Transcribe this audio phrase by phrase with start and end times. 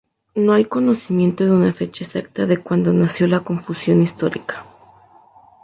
[0.33, 4.65] No hay conocimiento de una fecha exacta de cuándo nació la confusión histórica.